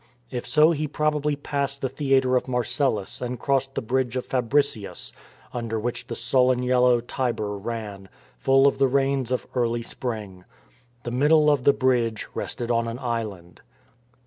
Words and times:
If 0.31 0.47
so 0.47 0.71
he 0.71 0.87
probably 0.87 1.35
passed 1.35 1.81
the 1.83 1.87
theatre 1.87 2.35
of 2.35 2.47
Marcellus 2.47 3.21
and 3.21 3.39
crossed 3.39 3.75
the 3.75 3.83
bridge 3.83 4.15
of 4.15 4.25
Fabricius 4.25 5.11
^ 5.15 5.19
under 5.53 5.79
which 5.79 6.07
the 6.07 6.15
sullen 6.15 6.63
yellow 6.63 7.01
Tiber 7.01 7.55
ran, 7.55 8.09
full 8.35 8.65
of 8.65 8.79
the 8.79 8.87
rains 8.87 9.29
of 9.31 9.45
early 9.53 9.83
spring. 9.83 10.43
The 11.03 11.11
middle 11.11 11.51
of 11.51 11.65
the 11.65 11.71
bridge 11.73 12.27
rested 12.33 12.71
on 12.71 12.87
an 12.87 12.97
island. 12.97 13.61